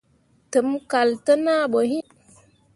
Tǝmmi 0.51 0.77
kal 0.91 1.09
te 1.25 1.33
naa 1.45 1.63
ɓoyin. 1.71 2.07